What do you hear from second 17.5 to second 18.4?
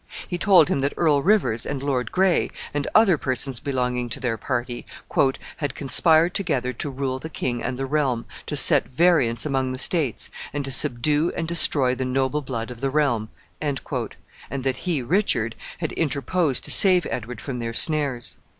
their snares.